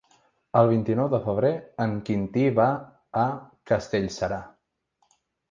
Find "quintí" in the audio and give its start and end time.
2.07-2.47